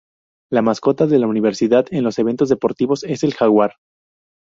[0.51, 3.75] La mascota de la universidad en los eventos deportivos es el jaguar.